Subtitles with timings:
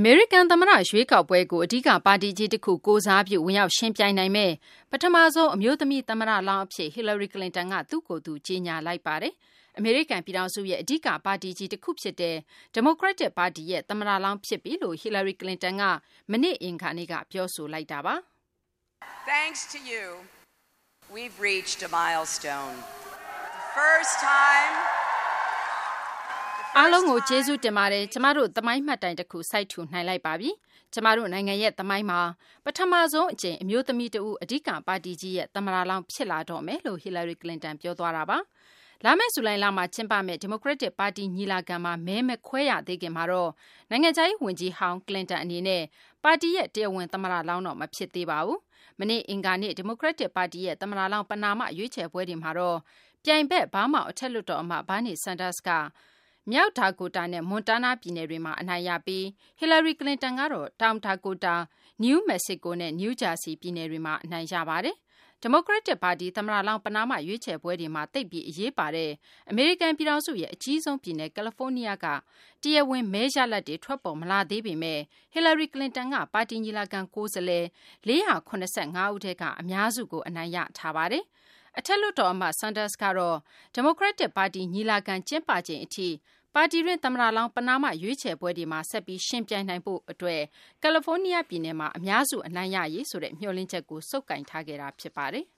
[0.00, 4.54] အမေရိကန်သမ္မတရွေးကောက်ပွဲကို အဓိကပါတီကြီးတခုကိုယ်စားပြု ဝင်ရောက်ယှဉ်ပြိုင်နိုင်မယ့်
[4.90, 9.34] ပထမဆုံးအမျိုးသမီးသမ္မတလောင်းအဖြစ် Hillary Clinton က သူ့ကိုယ်သူ ကြေညာလိုက်ပါတယ်။
[9.76, 12.36] အမေရိကန်ပြည်ထောင်စုရဲ့ အဓိကပါတီကြီးတခုဖြစ်တဲ့
[12.74, 15.84] ဒီမိုကရက်တစ်ပါတီရဲ့ သမ္မတလောင်းဖြစ်ပြီလို့ Hillary Clinton က
[16.30, 18.14] မနေ့ အင်္ဂါနေ့က ပြောဆိုလိုက်တာပါ။
[26.76, 30.50] အားလုံးကိုကျေးဇူးတင်ပါတယ်။ကျမတို့သမိုင်းမှတ်တိုင်တခုစိုက်ထူနိုင်လိုက်ပါပြီ။
[30.94, 32.20] ကျမတို့နိုင်ငံရဲ့သမိုင်းမှာ
[32.64, 38.38] ပထမဆုံးအကြိမ်အမျိုးသမီးတဦးအဓိကပါတီကြီးရဲ့သမ္မတလောင်းဖြစ်လာတော့မယ်လို့ Hillary Clinton ပြောသွားတာပါ။
[39.04, 43.50] လာမယ့်ဇူလိုင်လမှာကျင်းပမယ့်ဒီမိုကရက်တစ်ပါတီညီလာခံမှာမဲမခွဲရသေးခင်မှာတော့
[43.90, 45.82] နိုင်ငံခြားရေးဝန်ကြီးဟောင်း Clinton အနေနဲ့
[46.24, 48.58] ပါတီရဲ့တရားဝင်သမ္မတလောင်းတော့မဖြစ်သေးပါဘူး။
[48.98, 52.78] မနေ့အင်္ဂါနေ့ဒီမိုကရက်တစ်ပါတီရဲ့သမ္မတလောင်းပဏာမရွေးချယ်ပွဲတွေမှာတော့
[53.24, 55.70] ပြိုင်ဘက် Vermont အထက်လွှတ်တော်အမတ် Bernie Sanders က
[56.52, 59.24] မြောက်ဒါကိုတာနဲ့ Montana ပြည်နယ်တွေမှာ အနိုင်ရပြီး
[59.60, 61.54] Hillary Clinton ကတော့ တောင်ဒါကိုတာ၊
[62.04, 64.96] New Mexico နဲ့ New Jersey ပြည်နယ်တွေမှာ အနိုင်ရပါတယ်။
[65.42, 69.10] ဒီမိုကရက်တစ် ပါတီ သမ္မတလောင်း ပဏာမ ရွေးချယ်ပွဲတွေမှာ သိပ်ပြီး အရေးပါတဲ့
[69.50, 72.06] အမေရိကန် ပြည်ထောင်စုရဲ့ အကြီးဆုံး ပြည်နယ် ကယ်လီဖိုးနီးယားက
[72.62, 75.02] တရားဝင် မဲရလဒ်တွေ ထွက်ပေါ်မလာသေးပေမယ့်
[75.34, 77.66] Hillary Clinton ကပါတီ ညီလာခံ ကိုယ်စားလှယ်
[78.08, 78.30] ၄၇
[78.94, 81.24] ၅ ဦးထဲက အများစုကို အနိုင်ရထားပါတယ်။
[81.78, 83.38] အထက်လွှတ်တော် အမတ် Sanders ကတော့
[83.74, 86.08] ဒီမိုကရက်တစ် ပါတီ ညီလာခံ ကျင်းပချိန် အထိ
[86.54, 95.44] ပါတီတွင်း သမ္မတလောင်း ပဏာမ ရွေးချယ်ပွဲတွေမှာ ဆက်ပြီး ယှဉ်ပြိုင်နိုင်ဖို့ကယ်လီဖိုးနီးယား ပြည်နယ်မှာ အများစု အနိုင်ရရေးဆိုတဲ့ မျှော်လင့်ချက်ကို ဆုပ်ကိုင်ထားခဲ့တာ ဖြစ်ပါတယ်။